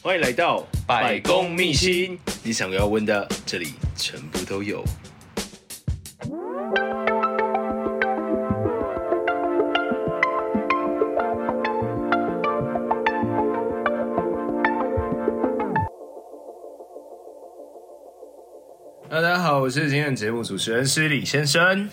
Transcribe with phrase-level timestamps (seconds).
[0.00, 4.84] 欢迎来到百公秘辛，你想要问的，这里全部都有。
[19.10, 21.90] 大家好，我是今天的节目主持人施礼先生。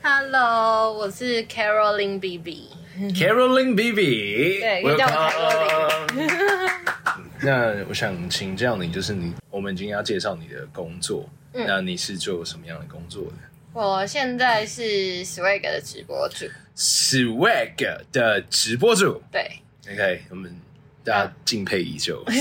[0.00, 2.68] Hello，我是 Caroline BB。
[3.14, 5.77] Caroline BB，对，可以叫我 Caroline。
[7.48, 11.26] 那我想请教你，就是你，我们今天要介绍你的工作。
[11.54, 13.32] 嗯，那你是做什么样的工作的？
[13.72, 16.44] 我现在是 Swag 的直播主。
[16.76, 19.50] Swag 的直播主，对。
[19.90, 20.54] OK，我们
[21.02, 22.22] 大家敬佩已久。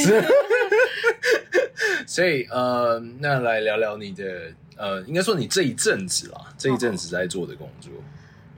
[2.06, 7.94] 所以呃，那来聊聊你的呃，应该说你这一阵子啦，这一阵子在做的工作。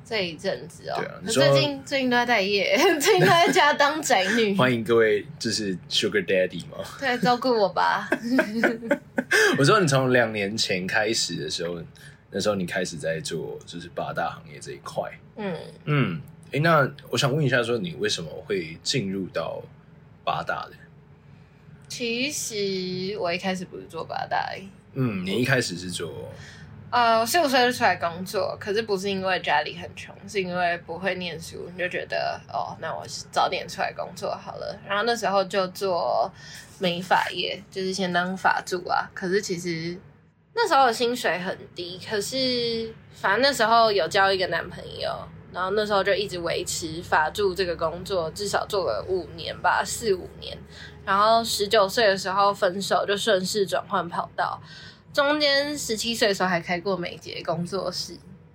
[0.10, 4.56] 这一阵子哦，对啊，你说最近最近都在待业， 最近都在家当宅女。
[4.58, 6.78] 欢迎各位，就是 Sugar Daddy 吗？
[7.00, 8.10] 对，照顾我吧。
[9.60, 11.80] 我说你从两年前开始的时候，
[12.32, 15.04] 那时候你开始在做就是八大行业这一块。
[15.36, 16.22] 嗯嗯，
[16.54, 19.62] 哎，那我想问一下，说你为什么会进入到
[20.24, 20.76] 八大的？
[21.88, 24.56] 其实我一开始不是做八大，
[24.96, 26.12] 嗯，你一开始是做。
[26.92, 34.76] 呃，十五岁就出来工作，可是不是因为家里很穷，是因为不会念书，你就觉得哦，那我早点出来工作好了。
[34.88, 36.32] 然后那时候就做
[36.80, 39.08] 美发业，就是先当发助啊。
[39.14, 39.96] 可是其实
[40.56, 45.16] 那时候的薪水很低，可是反正那时候有交一个男朋友，
[45.54, 50.58] 然后那时候就一直维持发助这个工作，至少做了五年吧，四五年。
[51.06, 54.60] 然后十九岁的时候分手，就顺势转换跑道。
[55.20, 58.14] 中间十七岁的时候还开过美睫工作室，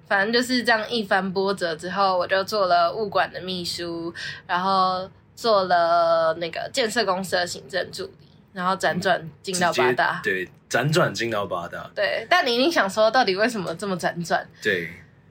[0.08, 4.12] 反正就是这样一番波折之后，我就做了物管的秘书，
[4.46, 10.20] 然后做了那个建设公司的行政助理，然后辗转进到八大。
[10.24, 11.90] 对，辗转进到八大。
[11.94, 14.46] 对，但你一定想说，到底为什么这么辗转？
[14.62, 14.88] 对，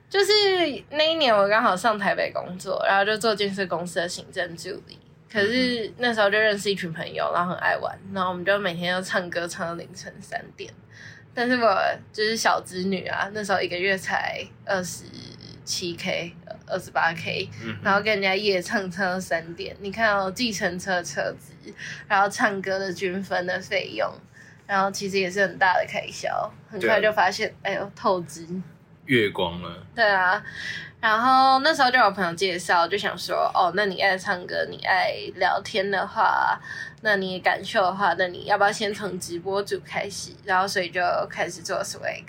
[0.07, 0.31] 就是
[0.91, 4.99] 那一年我刚好上台北工作，然后就做建设公司的行政助理。
[5.31, 10.71] 可是那时候就认识一群朋友，然后很爱玩，然后我们就每天要唱歌唱到凌晨三点。
[11.33, 15.03] 但是我就是小侄女啊，那时候一个月才二十
[15.65, 16.31] 七 k，
[16.67, 17.49] 二十八 k，
[17.81, 19.75] 然后跟人家夜唱唱到三点。
[19.79, 21.53] 你看哦，计程车车子，
[22.07, 24.11] 然后唱歌的均分的费用，
[24.67, 26.51] 然后其实也是很大的开销。
[26.69, 28.47] 很快就发现，哎呦，透支，
[29.05, 29.77] 月光了。
[29.95, 30.43] 对啊。
[30.99, 36.57] 然后那时候就有朋友介绍，就想说，哦，那你爱唱歌，你爱聊天的话，
[37.01, 40.31] 那你感受的话，那你要不要先从直播主开始？
[40.45, 42.23] 然后所以就开始做 swag，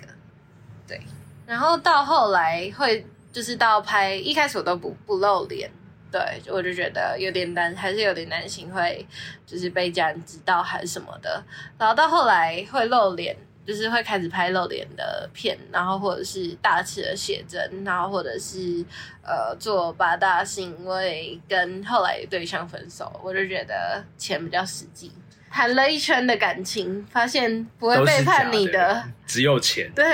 [0.88, 1.00] 对。
[1.46, 5.70] 然后到后来会就是到拍，一开始我都不不露脸，
[6.10, 9.06] 对，我就觉得有点担，还是有点担心会
[9.46, 11.40] 就是被家人知道还是什么的。
[11.78, 13.36] 然后到后来会露脸。
[13.66, 18.84] 就是会开始拍露脸的片，然后或者是大尺的写真，然后或者是
[19.22, 25.10] 呃做八大，是因为跟后来对象分手，我就觉得钱比较实际，
[25.50, 29.90] 谈了一圈的感情，发现不会背叛你的，的 只有钱。
[29.94, 30.04] 对，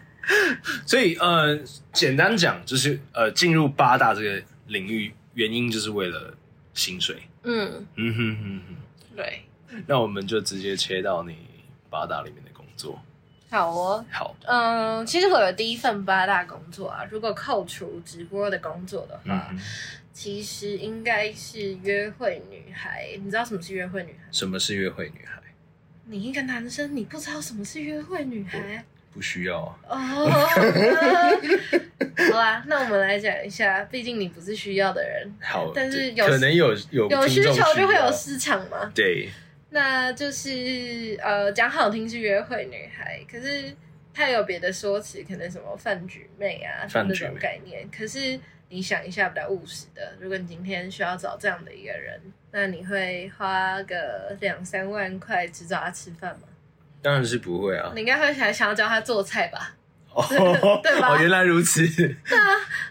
[0.86, 1.58] 所以呃，
[1.92, 6.34] 简单讲就是呃，进入八大这个领域，原因就是为了
[6.74, 7.16] 薪水。
[7.42, 9.44] 嗯嗯哼哼哼，对。
[9.86, 11.36] 那我们就直接切到你
[11.90, 12.50] 八大里面的。
[12.52, 12.98] 工作
[13.50, 19.60] 好哦，好，嗯，其实我的第一份八大工作啊，如果扣除直播的工作的话，嗯、
[20.12, 23.08] 其实应该是约会女孩。
[23.22, 24.28] 你知道什么是约会女孩？
[24.30, 25.42] 什么是约会女孩？
[26.06, 28.84] 你一个男生，你不知道什么是约会女孩？
[29.12, 29.76] 不需要啊。
[29.88, 30.30] 哦，
[32.32, 35.34] 好啦，那我们来讲一下，毕竟你不是需要的人。
[35.42, 38.90] 好，但是有可能有有有需求就会有市场嘛。
[38.94, 39.28] 对。
[39.70, 43.74] 那就是呃，讲好听是约会女孩，可是
[44.12, 47.88] 她有别的说辞，可能什么饭局妹啊，那种概念。
[47.96, 48.38] 可是
[48.68, 52.20] 你想一下，比较务实的，如果你今天需要找这样的一个人，
[52.50, 56.48] 那你会花个两三万块只找他吃饭吗？
[57.00, 57.92] 当然是不会啊。
[57.94, 59.76] 你应该会还想要教他做菜吧？
[60.12, 60.22] 哦，
[60.82, 61.14] 对吧？
[61.14, 61.86] 哦，原来如此。
[61.86, 62.44] 对啊，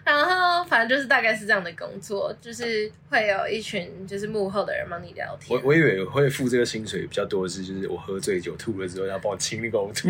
[0.05, 5.59] 然后反正就是大概是这样的工作，就是会有一群就是幕后的人帮你聊天。
[5.59, 10.07] 我我以为会付这个薪水比较多的是，就是我喝醉酒吐了之后要帮我清那个呕吐。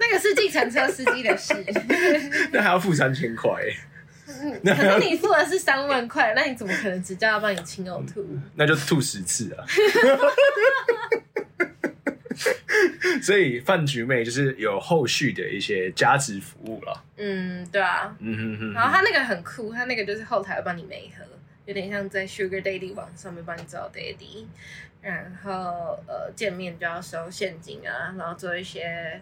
[0.00, 1.54] 那个是计程车司机的事。
[2.52, 3.62] 那还要付三千块。
[4.26, 8.26] 可是你付的是三万块，那你怎么可能只叫他帮你清呕吐？
[8.56, 9.64] 那就吐十次啊。
[13.22, 17.04] 所以饭局妹就是有后续的一些加值服务了。
[17.16, 18.14] 嗯，对啊。
[18.18, 18.72] 嗯哼哼。
[18.72, 21.24] 然后他那个很酷，他那个就是后台会帮你媒合，
[21.66, 24.46] 有点像在 Sugar Daddy 网上面帮你找 Daddy，
[25.00, 29.20] 然后呃见面就要收现金啊，然后做一些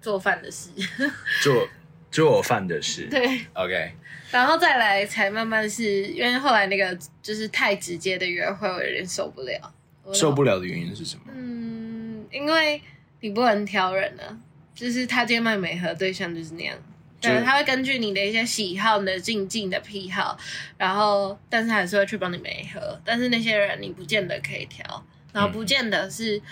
[0.00, 0.70] 做饭的事，
[1.42, 1.68] 做
[2.10, 3.92] 做饭的事， 对，OK，
[4.30, 9.74] 然后再来才慢慢是因为后来那个就是太直接的约会，我有点受不了。
[10.12, 11.22] 受不了的原因是什么？
[11.32, 11.81] 嗯，
[12.32, 12.80] 因为
[13.20, 14.36] 你不能挑人啊，
[14.74, 16.76] 就是他今天卖媒和对象就是那样。
[17.20, 20.36] 对，他会根据你的一些喜好、你的静静的癖好，
[20.76, 23.00] 然后但是还是会去帮你媒合。
[23.04, 24.84] 但是那些人你不见得可以挑，
[25.32, 26.42] 然后不见得是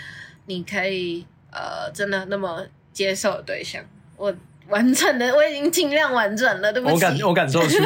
[0.45, 3.83] 你可以、嗯、呃真的那么接受的对象。
[4.15, 4.33] 我
[4.69, 6.93] 完整的，我已经尽量完整了，对不起。
[6.93, 7.77] 我感我感受出。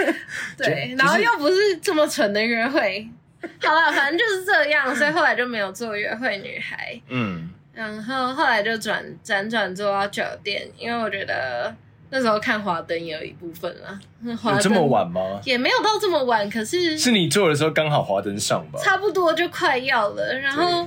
[0.56, 3.06] 对，然后又不是这么纯的约会。
[3.62, 7.00] 好了，反正就是这样，所以后来就没有做约会女孩。
[7.08, 11.74] 嗯，然后后来就转辗转做到酒店，因为我觉得。
[12.14, 15.40] 那时候看华灯也有一部分啦，有这么晚吗？
[15.46, 18.78] 也没有到这么晚，可是是你做的时候刚好华灯上吧？
[18.84, 20.86] 差不多就快要了，然后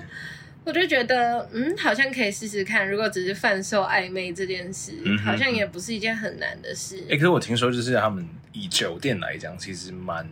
[0.64, 2.88] 我就觉得，嗯，好像可以试试看。
[2.88, 4.92] 如果只是贩售暧昧这件事，
[5.26, 6.98] 好像也不是一件很难的事。
[7.08, 8.24] 哎、欸，可是我听说，就是他们
[8.54, 10.30] 以酒店来讲，其实蛮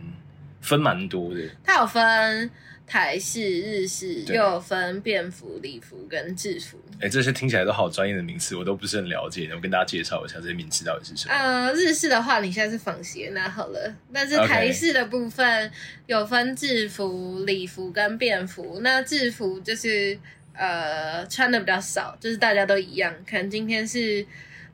[0.64, 1.40] 分蛮多的。
[1.62, 2.50] 它有分。
[2.86, 6.78] 台式、日式，又有分便服、礼服跟制服。
[6.96, 9.50] 哎、欸，这些听起来都好专业的名词，我都不是很了解。
[9.54, 11.34] 我跟大家介绍一下这些名词到底是什么。
[11.34, 13.94] 呃，日式的话，你现在是仿鞋那好了。
[14.12, 15.72] 但是台式的部分
[16.04, 18.78] 有分制服、礼服跟便服。
[18.82, 20.18] 那制服就是
[20.52, 23.10] 呃穿的比较少，就是大家都一样。
[23.26, 24.24] 可能今天是。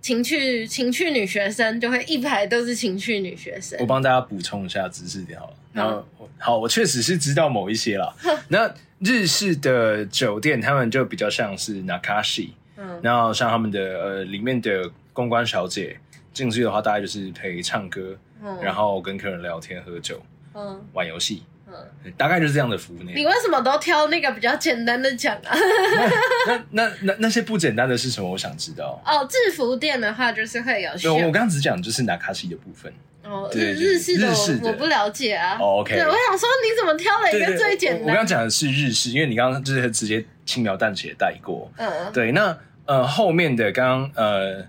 [0.03, 3.79] 情趣情趣女学生就会一排都是情趣女学生。
[3.81, 5.57] 我帮大家补充一下知识点好了。
[5.73, 6.07] 然后
[6.39, 8.15] 好，我确实是知道某一些了。
[8.49, 12.51] 那日式的酒店，他们就比较像是 Nakashi。
[12.77, 13.01] 嗯。
[13.03, 15.99] 然后像他们的呃里面的公关小姐
[16.33, 20.21] 进去的话，大概就是陪唱歌，嗯、然后跟客人聊天、喝酒、
[20.55, 21.43] 嗯、玩游戏。
[21.73, 23.15] 嗯，大概就是这样的服务内容。
[23.15, 25.55] 你为什么都挑那个比较简单的讲啊？
[26.73, 28.29] 那那 那那些不简单的是什么？
[28.29, 29.01] 我想知道。
[29.07, 30.91] 哦，制服店的话就是会有。
[30.97, 32.93] 对，我刚刚只讲就是拿卡西的部分。
[33.31, 34.19] 哦，日日式
[34.59, 35.57] 的我不了解啊。
[35.61, 35.95] 哦，OK。
[35.95, 38.03] 对，我想说你怎么挑了一个最简单？
[38.03, 41.71] 我刚刚讲的是日式，因为你刚刚就是直接轻描淡写带过。
[41.77, 42.33] 嗯，对。
[42.33, 44.65] 那呃后面的刚刚呃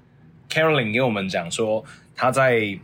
[0.49, 1.83] Caroline 给我们讲说
[2.15, 2.77] 他在。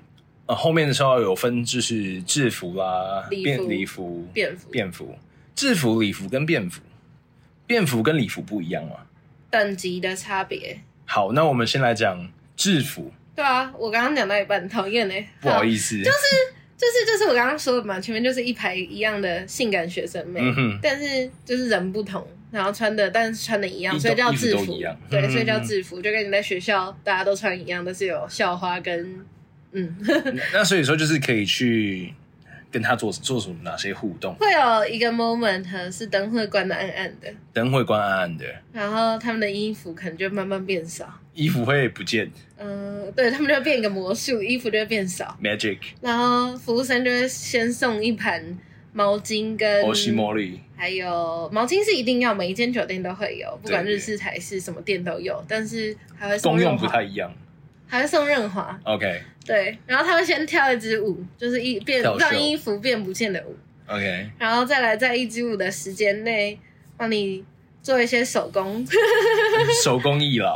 [0.49, 5.13] 呃，后面的时候有分，就是制服啦、便礼服、便服、便服、
[5.53, 6.81] 制服、礼服跟便服，
[7.65, 8.95] 便服跟礼服不一样吗？
[9.49, 10.79] 等级的差别。
[11.03, 12.25] 好，那我们先来讲
[12.55, 13.11] 制服。
[13.37, 15.13] 对啊，我刚刚讲到一半，讨厌呢。
[15.39, 16.09] 不好意思，就是
[16.75, 24.79] 就是就是我刚刚说的嘛，前面就是一排一样的性感学生妹，嗯、哼但是就是人不同，然后穿的但是穿的一样，所以叫制服。
[25.07, 29.23] 对，所以叫制服，就跟你在学校大家都穿一样，但是有校花跟。
[29.73, 29.95] 嗯，
[30.53, 32.11] 那所以说就是可以去
[32.71, 34.35] 跟他做做什么哪些互动？
[34.35, 42.29] 会有一个 moment 是灯会关的暗暗的，灯会关暗暗的，然后他们的衣服可能就慢慢变少，衣服会不见。
[42.57, 45.77] 嗯、呃，对他们就变一个魔术，衣服就会变少，magic。
[46.01, 48.57] 然后服务生就会先送一盘
[48.93, 57.31] 毛巾跟欧西莫莉，还有毛巾是一定要，每一间酒店都会有，不管日式台式什么店都有，但是还会送功用不太一样。
[57.87, 63.55] 还会送润滑，OK，对，然后他会先跳一支舞，就是一变秀让衣服变不见的舞
[63.87, 66.59] ，OK，然后再来在一支舞的时间内
[66.97, 67.43] 帮你
[67.81, 68.85] 做一些手工，
[69.83, 70.55] 手工艺了，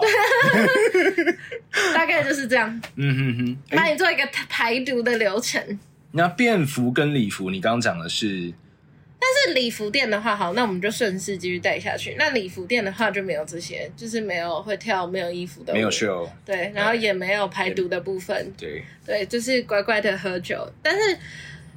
[1.94, 5.80] 大概就是这样，嗯哼哼，帮你做一个排毒的流程。
[6.12, 8.54] 那便服跟礼服，你刚刚讲的是？
[9.24, 12.16] 但是礼服店的话，好，那我们就顺势继续带下去。
[12.18, 20.68] 那礼服店的话就没有这些，就是没有会跳没有衣服的，没有秀，对，然后也没有排毒的部分，对，对，就是乖乖的喝酒。
[20.82, 21.16] 但是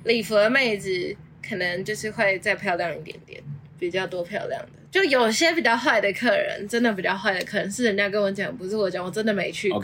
[0.04, 1.14] 礼服的妹子
[1.46, 3.42] 可能就是会再漂亮一点点，
[3.78, 4.68] 比较多漂亮的。
[4.90, 9.82] 就有些比较坏的客人，真的比较坏的客人是人家跟我讲，不是我讲，我真的没去过。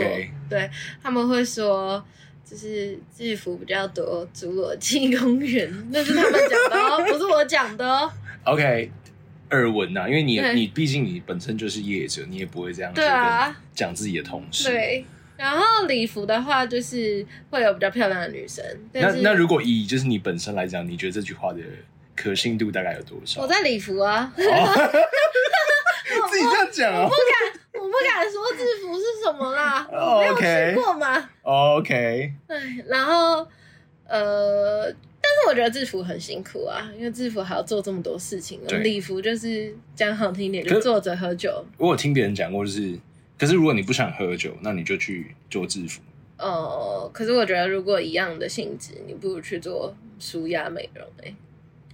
[0.49, 0.71] 对，
[1.02, 2.02] 他们会说。
[2.50, 8.11] 就是制服比较多，侏罗纪公园 那是他们讲的哦，不是我讲的哦。
[8.42, 8.90] OK，
[9.50, 14.64] 耳闻呐，因为你对你毕竟你本身就是业者，你也不会这样对啊讲自己的同事。
[14.69, 15.04] 对，
[15.37, 18.64] 然后礼服的话，就是会有比较漂亮的女生。
[18.92, 21.61] 那那如果以就是你本身来讲，你觉得这句话的
[22.16, 23.42] 可信度大概有多少？
[23.42, 24.33] 我在礼服啊。
[26.28, 27.02] 自己这样讲啊？
[27.04, 31.31] 我不敢，我不敢说制服是什么啦， 我没有去过嘛。
[31.43, 32.33] OK。
[32.47, 33.47] 对，然后
[34.07, 38.61] 呃，但是我觉得制服很辛苦啊，因为制服还要做这么多事情。
[38.83, 41.65] 礼服就是讲好听一点，就坐着喝酒。
[41.79, 42.99] 我有听别人讲过，就是，
[43.39, 46.03] 可是如果你不想喝酒，那你就去做制服。
[46.39, 51.35] 哦，可是我觉得如果一样的性质，你不如去做舒压美容诶、欸。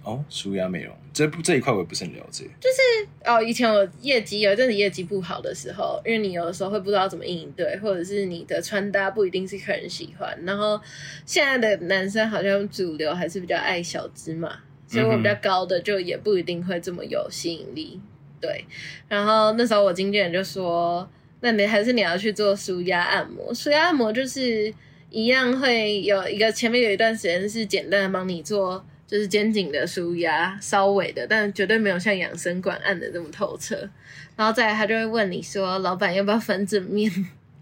[0.07, 2.45] 哦，舒压美容这这一块我也不是很了解。
[2.61, 10.33] 就是哦，以前我业绩有一阵子业绩不好的时候，因为你有的时候会不知道怎么应对，或者是你的穿搭不一定是客人喜欢。
[10.45, 10.79] 然后
[11.25, 17.99] 现在的男生好像主流还是比较爱小芝麻，所以我比较高的就也不一定会这么有吸引力。
[18.39, 18.63] 对，
[19.09, 21.05] 然后那时候我经纪人就说
[21.41, 23.53] ：“那你还是你要去做舒压按摩。
[23.53, 24.73] 舒压按摩就是
[25.09, 33.89] 一样会有一个前面有一段时间是简单的帮你做。”就是肩颈的舒压，稍微的，但绝对没有像养生馆按的这么透彻。
[34.35, 37.11] 然后再来，他就会问你说：“老板要不要翻正面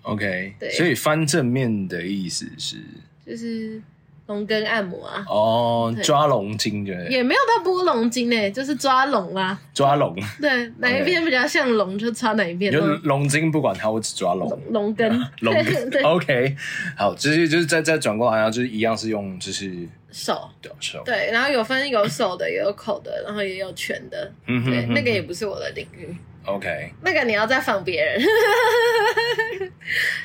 [0.02, 2.78] ？”OK，对，所以翻正面的意思是，
[3.26, 3.82] 就是
[4.28, 5.24] 龙根按摩啊。
[5.28, 10.16] 哦，抓龙筋对，也没有到拨龙筋诶，就是抓龙啊，抓龙。
[10.42, 12.72] 对，哪一边比较像龙，就抓哪一边。
[12.72, 14.62] 就龙筋不管它，我只抓龙。
[14.70, 15.10] 龙根，
[15.42, 16.04] 龙根。
[16.06, 16.56] OK，
[16.98, 19.88] 好，就是就是再再转过来，然后就是一样是用就是。
[20.12, 26.16] 手，手对，然后有分有手的，也有口的，然后也有拳的，嗯哼，对，那个也不是我的领域。
[26.46, 28.22] OK，那个你要再放别人。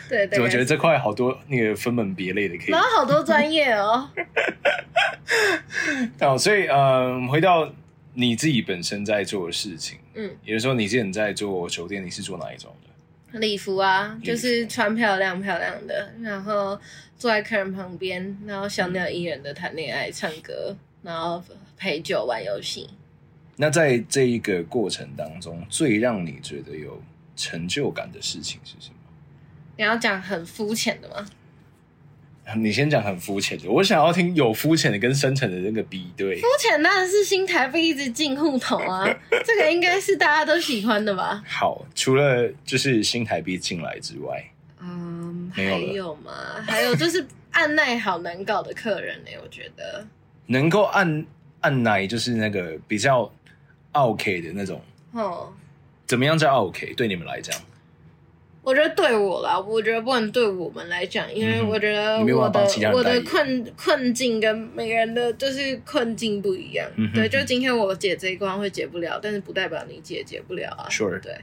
[0.08, 0.40] 对 对。
[0.40, 2.70] 我觉得这块好多那个分门别类的可以。
[2.70, 4.08] 然后好多专业哦。
[6.18, 7.72] 好， 所以嗯，回到
[8.14, 12.74] 你自己本身在做的事情，嗯，也就是说你之前在做酒店，你是做哪一种
[13.32, 13.38] 的？
[13.38, 16.78] 礼服啊，就是穿漂亮漂亮的，然后
[17.16, 21.42] 坐在客人旁边，然后小鸟依人的谈恋爱、唱歌，然后
[21.78, 22.90] 陪酒、玩游戏。
[23.56, 27.02] 那在这一个过程当中，最让你觉得有
[27.36, 28.96] 成就感的事情是什么？
[29.76, 31.26] 你要讲很肤浅的吗？
[32.56, 36.34] 你先讲很肤浅的，我想要听有肤浅的跟深层的那个比对。
[36.40, 39.06] 肤浅当然是新台币一直进户头啊，
[39.44, 41.40] 这个应该是大家都喜欢的吧？
[41.46, 44.44] 好，除了就是新台币进来之外，
[44.80, 46.32] 嗯，还有吗？
[46.66, 50.04] 还有就是按耐好难搞的客人呢、欸，我觉得
[50.46, 51.24] 能够按
[51.60, 53.30] 按耐就是那个比较
[53.92, 54.80] OK 的那种，
[55.12, 55.52] 哦，
[56.06, 56.94] 怎么样叫 OK？
[56.94, 57.58] 对你们来讲？
[58.70, 66.88] 我觉得对我啦，我觉得不能对我们来讲，因为我觉得我的我的困困境跟每个人的就是困境不一样。
[66.96, 70.86] 嗯、对，就今天我解这一关会解不了，但是不代表你解解不了啊。
[70.88, 71.20] Sure。
[71.20, 71.36] 对，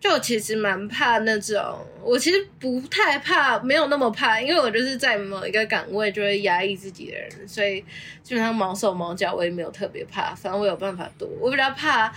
[0.00, 1.60] 就其实蛮怕那种，
[2.02, 7.84] 我其实不太怕，没有那么怕，因为我就是在某一个岗位就会压抑自己的人，所以
[8.22, 11.28] 基本上毛手毛脚我也没有特别怕，反正我有办法躲。
[11.38, 12.10] 我比较怕。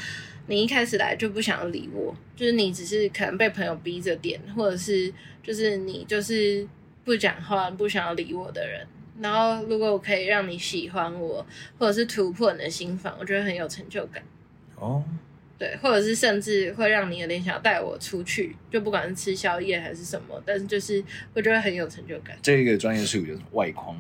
[0.47, 6.67] 你一开始来就不想要理我，就是你只是可能被朋友逼着点，或者是就是你就是
[7.05, 8.85] 不讲话、不想要理我的人。
[9.21, 11.45] 然后如果我可以让你喜欢我，
[11.77, 14.21] 或者是突破你的心房，我觉得很有成就感。
[14.75, 15.01] 哦，
[15.57, 21.01] 对，或者是甚至会让你有点想要带我出去，就不管是吃宵夜还是什么，但是就是
[21.33, 22.37] 我觉得很有成就感。
[22.41, 23.97] 这个专业术语就是外框，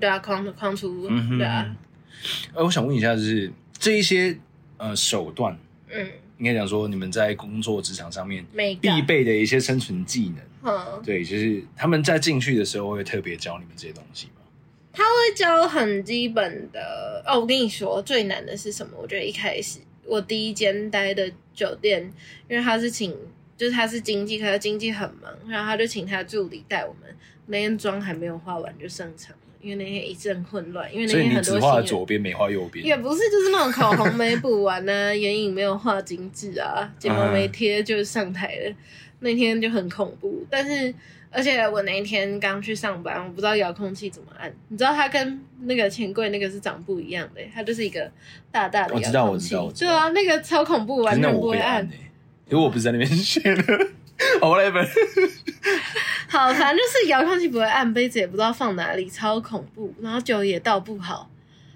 [0.00, 1.76] 对啊，框框出，对啊。
[2.52, 4.36] 呃，我想问一下，就是这一些
[4.78, 5.56] 呃手段。
[5.90, 8.44] 嗯，应该讲说你们在工作职场上面
[8.80, 14.32] 必备的一些生存技能，嗯，对，就是他们在进去的时候会特别教你们这些东西吗？
[14.92, 17.40] 他会教很基本的哦。
[17.40, 18.96] 我跟你说，最难的是什么？
[19.00, 22.02] 我觉得一开始我第一间待的酒店，
[22.48, 23.14] 因为他是请，
[23.56, 27.14] 就是他是经济，可是经济很忙，然后他就请他助理带我们，
[27.46, 29.36] 那天妆还没有化完就上场。
[29.60, 38.74] 因为那天一阵混乱，因为那天很多画左边没画右边，也不是，就是那种口红没补完呢、啊，眼影没有画精致啊，睫毛没贴就上台了，uh.
[39.20, 40.46] 那天就很恐怖。
[40.48, 40.94] 但是，
[41.30, 44.52] 而且我那一天刚去上班，我不知道遥控器怎么按。
[44.68, 48.08] 你知道它跟那个钱柜那个是长不一样的，它就是一个
[48.52, 49.36] 大大的遥控器。
[49.36, 51.82] 我知道，我知道，对啊，那个超恐怖，完全不会按。
[52.48, 53.88] 因为我不是在那边学的。
[54.40, 54.50] 好
[56.28, 59.94] 好，反正就是遥控器不会按，杯子也不知道放哪里，超恐怖。
[60.00, 61.30] 然后酒也倒不好，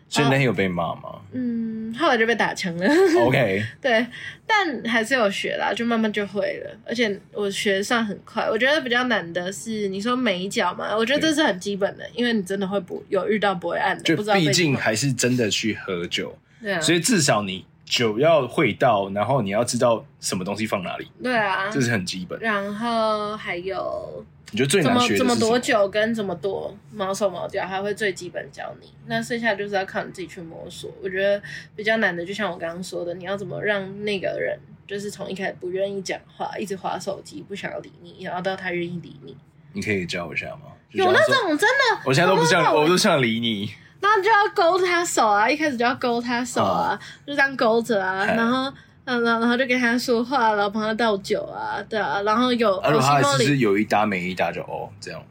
[0.09, 1.21] 所以那天有被骂吗？
[1.33, 2.87] 嗯，后来就被打枪了。
[3.25, 4.07] OK， 对，
[4.47, 6.79] 但还是有学啦，就慢慢就会了。
[6.87, 8.49] 而且我学的算很快。
[8.51, 17.65] 我觉得比较难的是你说美脚嘛，我觉得这是很基本的，因为你真的会不有遇到不会按的，就毕竟还是真的去喝酒，对啊，所以至少你。
[17.85, 21.11] 酒要会倒，然后你要知道什么东西放哪里。
[21.23, 22.39] 对啊，这是很基本。
[22.41, 25.17] 然后还有，你觉得最难学？
[25.17, 28.93] 怎么怎么躲酒跟怎么多毛手毛脚，他会最基本教你。
[29.07, 30.91] 那剩下就是要靠你自己去摸索。
[31.03, 31.43] 我觉得
[31.77, 39.37] 比较难的，就像我刚刚说的，你要怎么让那个人，就是从一开始不愿意讲话，一直划手机，不想要理你，然后到他愿意理你。
[39.75, 40.63] 你可以教我一下吗？
[40.91, 43.71] 有那种真的，我现在都不想，我都想理你。
[44.03, 45.49] 那就要勾他手啊！
[45.49, 48.71] 一开始就要勾他手啊，嗯、就这样勾着啊，嘿然后，
[49.05, 55.23] 嗯，然后就跟他说话，然后帮他倒酒啊，对啊，然后有，而且他其实有一搭没一搭就哦这样，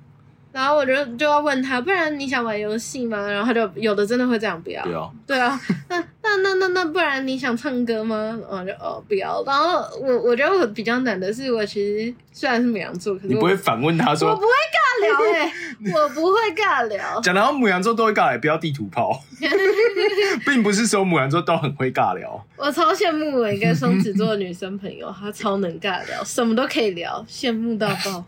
[0.52, 3.30] 然后我就就要问他，不然你想玩游戏吗？
[3.30, 4.84] 然后他就有的真的会这样，不要。
[4.84, 8.38] 对啊，对啊，那那那那那不然你想唱歌吗？
[8.50, 9.42] 我就哦不要。
[9.46, 15.54] 然后我我觉得我比较难的是，我其实虽然是牡羊座，可是你不会反问他说，我不会尬聊哎、欸，
[15.96, 17.20] 我不会尬聊。
[17.22, 19.22] 讲到牡羊座都会尬聊，不要地图炮，
[20.46, 22.46] 并不是说牡羊座都很会尬聊。
[22.58, 28.24] 我超羡慕我一个双子座的女生朋友，她超能尬聊，什么都可以聊，羡慕到爆。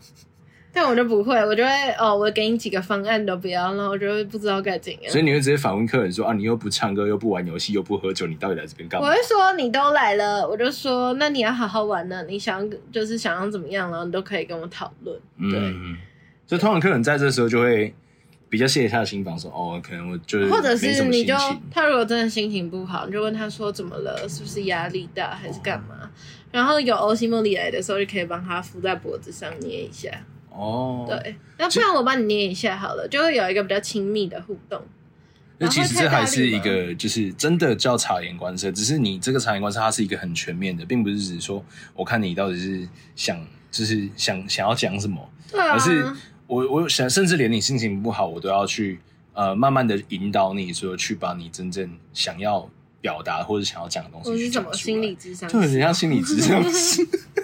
[0.74, 5.10] 但我就不会，我就会哦，我给你几个方案都不要，然后我就会不知道该怎样。
[5.10, 9.06] 所以你会直接反问客人说啊，你又不唱歌，又不玩游戏，又不喝酒，你到底来这边干嘛？
[9.06, 15.16] 我会说你都来了，我就说那你要好好玩呢，你想就是想要怎么样，然后你都可以跟我讨论。
[15.50, 15.96] 对，嗯、
[16.44, 17.94] 所以通常客人在这时候就会
[18.48, 21.34] 比较卸下心防，说哦，可能我就是或者是你就
[21.70, 25.94] 他如果真的心情不好，你就问他说怎么了，是不是压力大还是干嘛？
[26.02, 26.08] 哦、
[26.50, 30.10] 然后有欧西莫里来的时候，就可以帮他敷在脖子上捏一下。
[30.56, 34.80] 哦，对，那不然我帮你捏一下好了，就会有一个比较亲密的互动。
[35.58, 46.04] 那其实这还是一个，就是真的叫察言观色，只是你这个察言观色，它是一个很全面的，并不是只说我看你到底是想，就是想想要讲什么，对啊，而是
[46.46, 48.98] 我我想，甚至连你心情不好，我都要去
[49.32, 52.68] 呃慢慢的引导你说去把你真正想要
[53.00, 54.76] 表达或者想要讲的东西去讲出来。
[54.76, 55.48] 是什么心理智商？
[55.48, 56.60] 就很像心理智商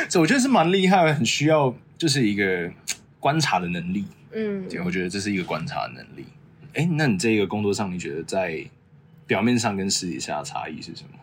[0.00, 0.06] 师。
[0.08, 1.74] 这我觉得是蛮厉害的，很需要。
[1.96, 2.68] 就是一个
[3.20, 6.24] 观察的能力，嗯，对，我觉得这是一个观察的能力。
[6.74, 8.62] 哎，那你这个工作上，你觉得在
[9.28, 11.18] 表面上跟私底下的差异是什么？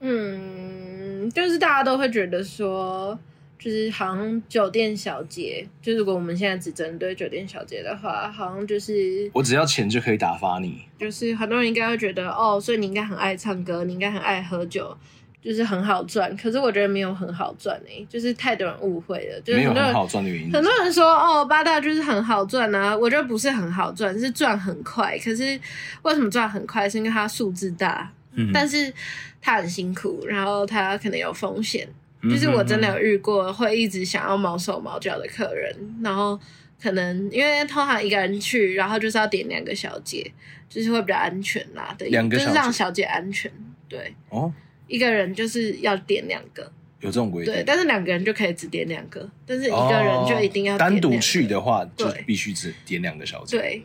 [0.00, 3.16] 嗯，就是大家都会觉得说，
[3.56, 10.82] 就是好像酒店小姐，就如果我们现在只针对酒店小姐的话，好像就是我只要钱就可以打发你。
[10.98, 14.94] 就是很多人应该会觉得，哦，所以你应该很爱唱歌，你应该很爱喝酒。
[15.42, 20.52] 就是很好赚，可是我觉得没有很好赚诶、欸，就是太多人误会了，就是很多人，没有很好赚的原因。
[20.52, 25.18] 很多人说哦，八大就是很好赚啊，我觉得不是很好赚，是赚很快。
[25.18, 25.58] 可是
[26.02, 26.88] 为什么赚很快？
[26.88, 28.92] 是因为它数字大，嗯，但是
[29.40, 31.88] 它很辛苦，然后它可能有风险。
[32.22, 35.74] 就是我真的有遇过会一直想要毛手毛脚的客人，
[36.04, 36.38] 然后
[36.78, 40.30] 可能因为通常一个人去，然后就是要点两个小姐，
[40.68, 43.50] 就是会比较安全啦，对，两个就是让小姐安全，
[43.88, 44.52] 对，哦。
[44.90, 46.64] 一个人就是要点两个，
[46.98, 47.54] 有这种规定。
[47.54, 50.76] 对，但是两个人就可以只点两个，但是一个人就一定要。
[50.76, 53.56] 单独去的话，就必须只点两个小姐。
[53.56, 53.82] 对，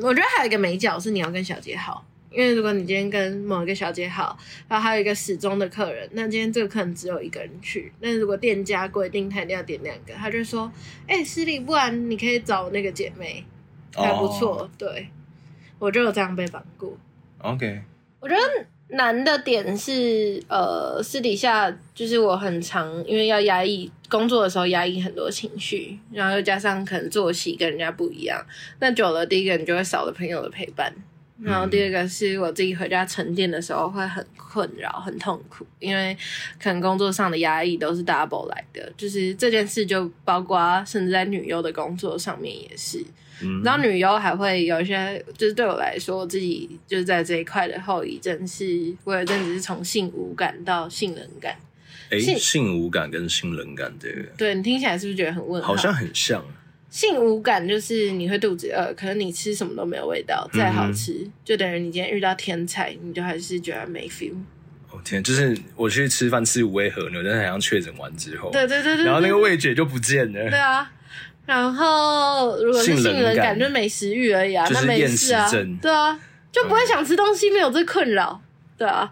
[0.00, 4.36] 我觉得还有一个美角是你要跟小姐好，因为如果你今天跟某一个小姐好，
[4.68, 10.70] 然后还有一个始终的客人，那今天这个客人只有一个人去，那如果店家规定他一定要点两个，他就说
[11.06, 13.44] ：“哎、欸，师礼，不然你可以找那个姐妹，
[13.94, 14.58] 还不错。
[14.58, 14.70] Oh.
[14.76, 15.06] ”对，
[15.78, 16.98] 我就有这样被绑过。
[17.38, 17.82] OK，
[18.18, 18.66] 我觉得。
[18.92, 28.44] 难的点是，呃，私底下就是我很常因为要压抑工作的时候压抑很多情绪，然后又加上可能作息跟人家不一样，
[28.80, 30.92] 那久了，第一个你就会少了朋友的陪伴，
[31.40, 36.16] 然后第二个是我自己回家沉淀的时候会很困扰、很痛苦，因为
[36.60, 43.04] 可能工作上的压抑都是 double 来的，就是这件事就包括甚至在女优的工作上面也是。
[43.64, 51.56] 然后女优还会有一些，就是对我来说，我自己就是在这一块的后遗症是，我有一阵子是从性无感到性冷感。
[52.10, 55.68] 哎，性无感跟性冷感这个，对，你听起来是不是觉得很问号？
[55.68, 56.44] 好像很像。
[56.90, 64.32] 性无感就是你会肚子饿，可能你吃什么都没有味道，再好吃，嗯、就等于你今天遇到天才，你就还是觉得没 feel。
[64.90, 70.50] 哦天，就是我去吃饭吃五味和牛，但是好像确诊完之后，对对对对，然后那个味觉就不见了。
[70.50, 70.90] 对啊。
[71.50, 75.50] 然后，如果是性冷感，就没食欲而已啊，那没事啊，
[75.82, 76.16] 对啊，
[76.52, 78.40] 就不会想吃东西，没有这困扰，
[78.78, 79.10] 对啊，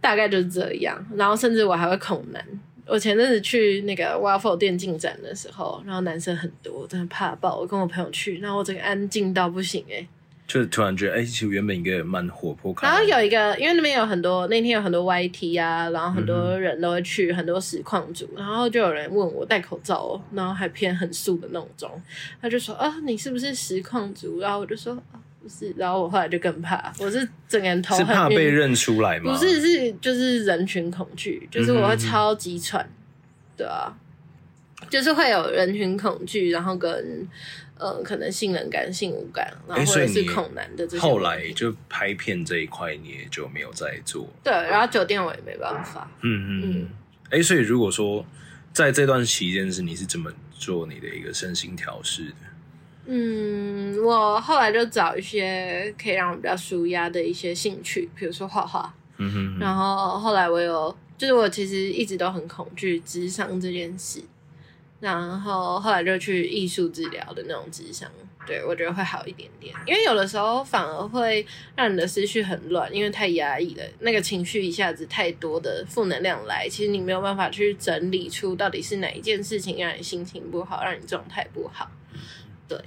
[0.00, 0.96] 大概就是这样。
[1.16, 2.40] 然后，甚至我还会恐男。
[2.86, 7.58] 我前阵子去那个 Waffle 电竞展的时候，然后男生很多，真的怕爆。
[7.58, 10.08] 我跟我朋友去，然后我整个安静到不行哎、欸。
[10.46, 12.72] 就突然觉得，哎、欸，其实原本一个蛮活泼。
[12.80, 21.90] 然后有一个，因为那边有很多，那天有很多 YT 啊，然后很多人都会去，嗯、很多实况主，然后就有人问我戴口罩哦，然后还偏很素的那种妆，
[22.40, 24.38] 他就说啊，你是不是实况主？
[24.38, 25.74] 然后我就说啊，不是。
[25.76, 29.32] 然后我后来就更怕，我是整个人头很，是怕被认出来吗？
[29.32, 33.92] 不是，是就是人群恐惧，就是我会超级喘，嗯、哼哼对啊，
[34.88, 37.26] 就是会有人群恐惧，然后跟。
[37.78, 40.98] 嗯，可能性冷感、性无感，然后或者是恐男的这些。
[40.98, 44.26] 后来就拍片这一块，你也就没有再做。
[44.42, 46.10] 对，然后酒店我也没办法。
[46.22, 46.88] 嗯嗯嗯。
[47.24, 48.24] 哎、嗯欸，所以如果说
[48.72, 52.36] 在这段期间是你是怎么做你的一个身心调试的？
[53.08, 58.92] 嗯，我后来就找一些可以让我比较舒压的一些兴趣，比如说画画。
[59.18, 59.58] 嗯哼，哼。
[59.60, 64.20] 然后后来我有，就是我其实一直都很恐惧智商这件事。
[64.98, 68.10] 然后后来就去艺术治疗的那种智商，
[68.46, 69.74] 对，我觉得会好一点点。
[69.86, 81.90] 因为有的时候反而会让你的思绪很乱，因为太压抑了，那个情绪一下子太多的负能量来，其实你没有办法去整理出到底是哪一件事情让你心情不好，让你状态不好。
[82.66, 82.80] 对。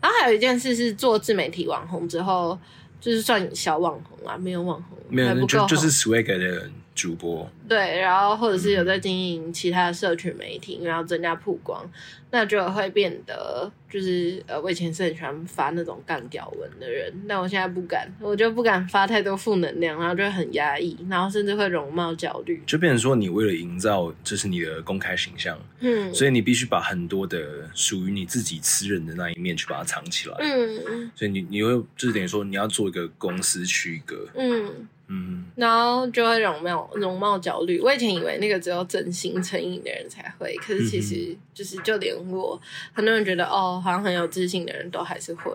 [0.00, 2.58] 然后还有一件事是做自媒体网红之后，
[3.00, 6.68] 就是算小网红啊，没有网红，没有，还不够就就是 Swag 的。
[6.94, 7.48] 主播。
[7.68, 11.82] 对，然后或者是有在经营其他的社群媒体，然后增加曝光，
[12.30, 34.88] 那就会变得就是呃，我以前是很喜欢发那种干屌文的人，但我现在不敢，我就不敢发太多负能量，然后就会很压抑，然后甚至会容貌焦虑，就变成说你为了营造这是你的公开形象，嗯，所以你必须把很多的属于你自己私人的那一面去把它藏起来，嗯，所以你你会就是等于说你要做一个公司区隔，嗯。
[35.12, 37.78] 嗯，然后就会容貌容貌焦虑。
[37.80, 42.58] 我以前以为那个只有整形成瘾的人才会，可是其实就是就连我，
[42.94, 45.52] 很多人觉得哦，好像很有自信的人都还是会。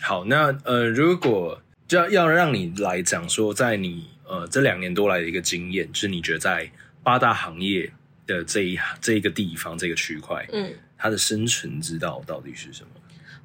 [0.00, 6.70] 好，那呃，如果就要要让你来讲说，在你呃这两年多来的一个经验，就是你觉得在
[7.02, 7.92] 八大行业
[8.26, 12.90] 的这一这一个地方这个区块，嗯，它的生存之道到底是什么？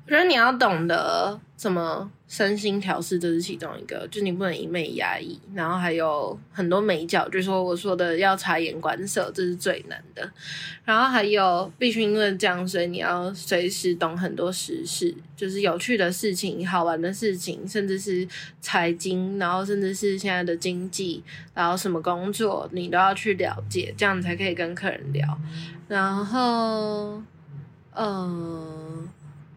[0.05, 10.31] 我觉得你要懂得怎么身心调试，这是其中一个，就你不能一味压抑，然后还有很多眉角，就说我说的要察言观色，这是最难的。
[10.83, 18.27] 然后还有必须因为这样，所以你要随时懂很多时事，就是有趣的事情、好玩的事情，甚至是
[18.61, 21.23] 财经，然后甚至是现在的经济，
[21.55, 25.39] 然后什么工作你都要去了解，这样才可以跟客人聊。
[25.87, 27.23] 然后，
[27.95, 29.09] 嗯。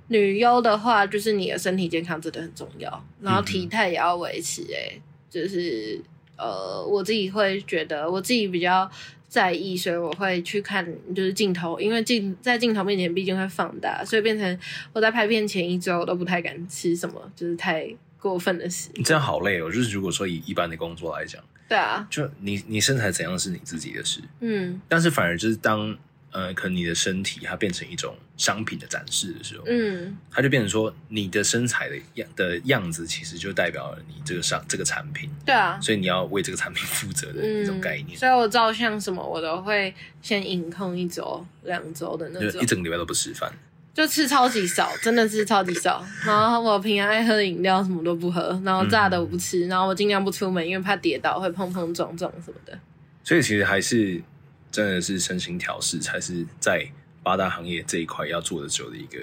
[0.08, 4.74] 女优的话，就是你的身体健康真的很重要，然后体态也要维持、欸。
[4.74, 6.00] 哎、嗯，就是
[6.36, 8.90] 呃，我自己会觉得我自己比较
[9.28, 14.58] 在意，所以我会去看就是镜头，因为镜在镜头面前毕竟会放大，所以变成
[14.92, 17.86] 我在拍片前一周我都不太敢吃什么，就是太
[18.18, 18.88] 过分的事。
[18.94, 25.96] 你这样好累哦，就是如果说以一般的工作来讲，对啊，就你你身材怎样是你自己的事，嗯，但是反而就是当。
[26.30, 38.10] 呃，可能你的身体它变成一种商品的展示的时候，嗯，它就变成说你的身材的样的样子，其实就代表了你这个商这个产品，对啊，所以你要为这个产品负责的一种概念。
[38.10, 43.50] 嗯、所以我照相什么，我都会先隐控一周、两周的那种，就一整个礼拜都不吃饭，
[43.94, 46.04] 就吃超级少，真的是超级少。
[46.26, 52.78] 然后我平常爱喝的饮料什么都不喝，然后炸的我不吃，然后我尽量不出门，因为怕跌倒会碰碰撞撞什么的。
[53.24, 54.22] 所以其实还是。
[54.70, 56.86] 真的是身心调试才是在
[57.22, 59.18] 八大行业这一块要做的久的一个。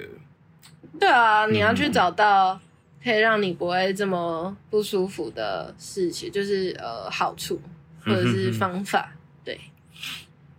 [0.98, 2.60] 对啊，你要去找到
[3.02, 7.60] 可以让你不会这么不舒服的事情，就是呃好处
[8.04, 9.12] 或者是方法。
[9.44, 9.60] 对。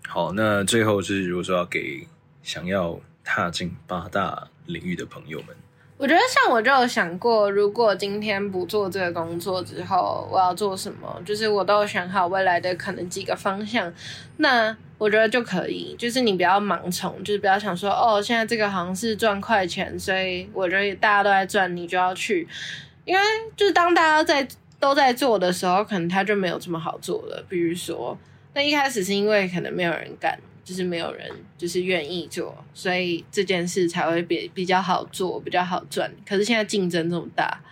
[0.07, 2.07] 好，那最后就是如果说要给
[2.43, 5.55] 想要踏进八大领域的朋友们。
[5.97, 11.21] 我觉得像我就有想过，如果今天不做这个工作之后，我要做什么？
[11.25, 13.91] 就是我都有想好未来的可能几个方向。
[14.37, 22.47] 那我觉得就可以，就是你不要盲从，就是不要想说哦，现在这个好像是赚快钱，所以我觉得大家都在赚，你就要去。
[23.03, 23.21] 因为
[23.55, 24.47] 就是当大家在
[24.79, 27.43] 都在做的时候，可能他就没有这么好做了。
[27.49, 28.15] 比如说，
[28.53, 30.37] 那一开始是因为可能没有人干。
[30.67, 31.25] 就是没有人
[31.57, 36.13] 就是愿意做，所以这件事才会比比较好做，比较好赚。
[36.27, 37.63] 可是现在竞争这么大，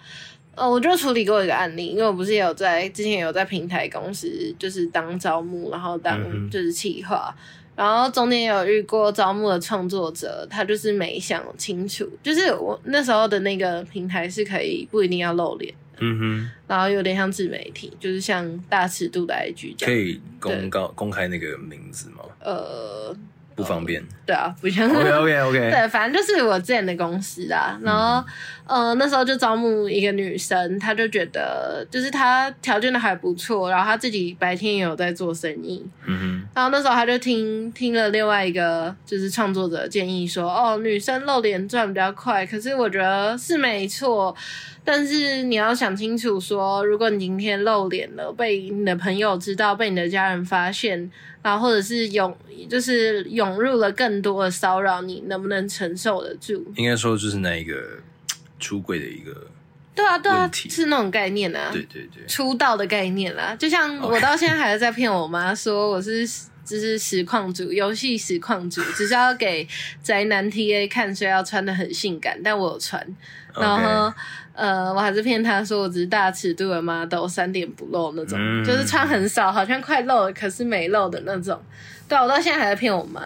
[0.56, 6.18] 呃，我就处理过一个案例，因为我不是也有在之前有在平台公司，就是当招募，然后当
[6.50, 7.36] 就是企划，
[7.76, 15.74] 嗯、然后中间有遇过招募的创作者，他就是没想清楚，就是我那时候的那个平台是可以不一定要露脸。
[16.00, 19.92] 嗯哼，然后有点像自媒体，就是像大尺度的 IG 这样。
[19.92, 22.24] 可以公告公开那个名字吗？
[22.42, 23.16] 呃。
[23.56, 24.86] 不方便，对啊，不像。
[24.94, 25.58] OK OK OK。
[25.72, 27.80] 对，反正就是我之前的公司啦。
[27.82, 28.22] 然后，
[28.68, 35.82] 嗯、呃，那时候就招募一个女生，她就觉得就是她条件都还不错，然后她自己白天也有在做生意。
[36.06, 36.48] 嗯哼。
[36.54, 42.46] 然后那时候她就听听了另外一个就是创作者建议说，哦，女生露脸赚比较快。
[42.46, 44.36] 可是我觉得是没错，
[44.86, 51.12] 但是你要想清楚说，如果你今天露脸了，被你的朋友知道，被你的家人发现。
[51.42, 52.36] 然后或者是涌，
[52.68, 56.66] 就是涌入了更多的骚扰，你能不能承受得住？
[56.76, 57.76] 应该说就是那一个
[58.60, 59.46] 出柜的一个，
[59.94, 63.56] 对啊对啊，是那种概念啊，对对对，出道的概念啦。
[63.60, 66.28] 就像我到现在还是在骗我妈说我是
[66.66, 69.66] 就是实况组，游戏实况组，只是要给
[70.04, 73.08] 宅男 TA 看，所以要穿的很性感，但我有穿，
[73.54, 74.12] 然后。
[74.58, 81.62] 呃，我还是骗他说我只是大尺度的 model，三点不露那种，嗯、就是穿很少，好像快露了，可是没露的那种。
[82.08, 83.22] 对，我到现在还在骗我妈。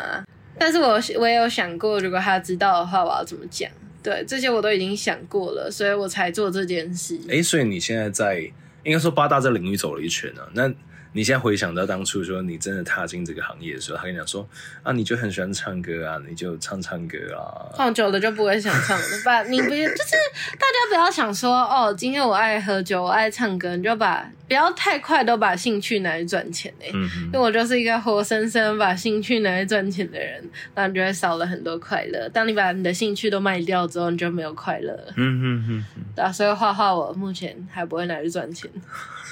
[0.57, 3.69] 但是我我也有想过，如果他知道的话，我要怎么讲？
[4.01, 7.19] 对，这些我都已经想过了，所以我才做这件事。
[7.29, 8.51] 哎，所以你现在在
[8.83, 10.73] 应该说八大这领域走了一圈啊，那。
[11.11, 14.47] 你现在回想到当初说你真的踏进这个行业的时候，他跟你讲说
[14.83, 17.65] 啊，你就很喜欢唱歌啊，你就唱唱歌啊。
[17.75, 19.41] 放久了就不会想唱了吧？
[19.43, 26.89] 你不就是大家不要想说哦，今天我爱喝酒，我爱唱歌，你就把不要太快都把兴趣拿来赚钱哎。
[26.93, 27.09] 嗯。
[27.25, 32.29] 因为我就是一个活生生把兴趣拿来赚钱的人，那你就会少了很多快乐。
[32.29, 34.93] 当你把你的兴趣都卖掉之后，你就没有快乐。
[35.15, 35.85] 嗯嗯嗯。
[36.15, 38.69] 对啊，所以画画我目前还不会拿去赚钱。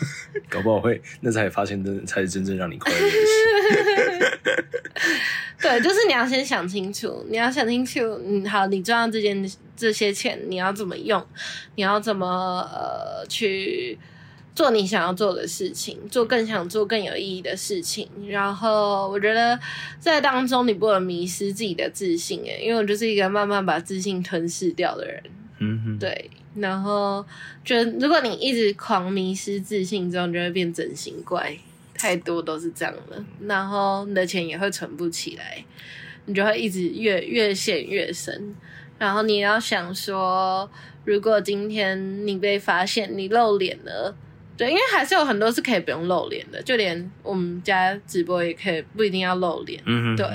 [0.49, 4.39] 搞不好会，那才发现，真才是真正让你快乐的事。
[5.62, 11.25] 对，就是你要先想清楚，你要想清楚，嗯，好，你赚到这件这些钱，你要怎么用？
[11.75, 12.27] 你要怎么
[12.71, 13.97] 呃去
[14.53, 18.07] 做你想要做的事情，做更想做更有意义的事情。
[18.27, 19.60] 然后，我觉得
[19.99, 25.23] 在当中你不能迷失自己的自信，诶，因为我就是一个慢慢把自信吞噬掉的人。
[25.60, 26.29] 嗯哼，对。
[26.55, 27.25] 然后，
[27.63, 31.57] 就如果你一直狂迷失自信之后，你就会变整形怪，
[31.93, 33.23] 太多都是这样的。
[33.47, 35.63] 然后你的钱也会存不起来，
[36.25, 38.55] 你就会一直越越陷越深。
[38.97, 40.69] 然后你要想说，
[41.05, 44.15] 如果今天你被发现你露脸了。
[44.57, 49.79] 对，因为还是有很多是可以不用露脸的，就连我们家直播也可以不一定要露脸。
[49.85, 50.15] 嗯哼。
[50.15, 50.27] 对，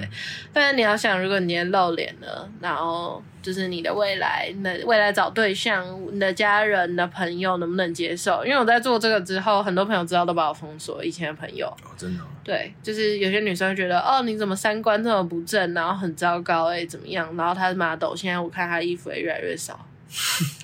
[0.52, 8.44] 但是你要想，如果你今天露脸了，然后就是你的未来，那未来找对象，你的家人、你的朋友能不能接受？
[8.46, 11.66] 因为我在做这个之后，很多朋友知道都把我封锁，以前的朋友。
[11.66, 12.26] 哦，真的哦？
[12.44, 17.36] 对，就是有些女生会觉得，哦，你怎么三观这么不正，然后很糟糕，哎，怎么样？
[17.36, 19.84] 然后她是 model，现在我看她衣服也越来越少。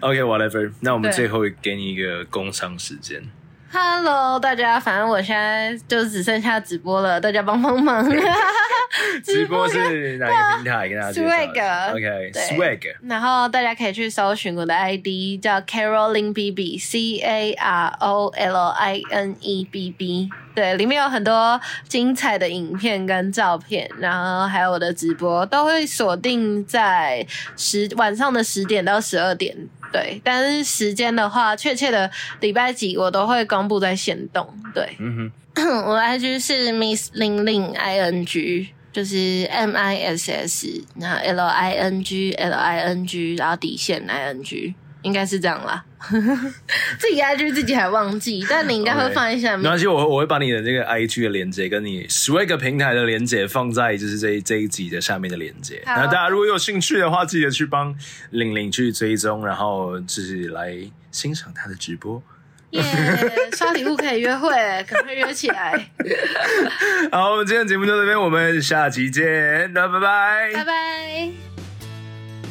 [0.00, 0.70] OK，whatever。
[0.80, 3.22] 那我们最后给你一个工商时间。
[3.70, 8.02] Hello，大家，反正我现在就只剩下直播了，大家帮帮忙。
[9.22, 10.88] 直播是哪个平台？
[10.88, 11.28] 跟大家介绍。
[11.28, 12.94] Swag，OK，Swag。
[13.02, 20.30] 然后大家可以去搜寻我的 ID，叫 Caroline BB，C A R O L I N E B B。
[20.54, 27.24] 对，里面有很多精彩的影片跟照片，然后还有我的直播，都会锁定在
[27.56, 29.54] 十晚上的十点到十二点。
[29.92, 34.46] 对，但是时间的话，确切的礼拜几我都会公布在限动。
[34.74, 41.72] 对，嗯哼， 我 IG 是 Miss Ling Ling I N G，就是 M I S S，然后 L I
[41.72, 44.74] N G L I N G，然后底线 I N G。
[45.08, 45.82] 应该是这样啦，
[47.00, 49.56] 自己 IG 自己还忘记，但你应该会放一下。
[49.56, 55.82] 没关系，我我会把你的这个 IG 的连接跟你 Swag 平台的连接放在就是这一这一集的下面的连接。
[55.86, 57.96] 那大家如果有兴趣的话，记得去帮
[58.30, 60.78] 玲玲去追踪，然后就是来
[61.10, 62.22] 欣赏她的直播。
[62.72, 64.50] 耶，yeah, 刷礼物可以约会，
[64.86, 65.90] 赶快约起来。
[67.10, 71.47] 好，我们今天的节目就到这边，我们下期见，那拜拜，拜拜。